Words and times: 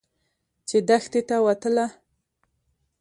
چې 0.67 0.77
دښتې 0.89 1.21
ته 1.27 1.37
وتله. 1.45 1.85